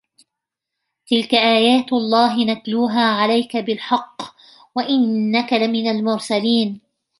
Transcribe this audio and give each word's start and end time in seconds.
تِلْكَ 1.07 1.33
آيَاتُ 1.35 1.93
اللَّهِ 1.93 2.45
نَتْلُوهَا 2.45 3.01
عَلَيْكَ 3.05 3.57
بِالْحَقِّ 3.57 4.35
وَإِنَّكَ 4.75 5.53
لَمِنَ 5.53 5.87
الْمُرْسَلِينَ 5.91 6.81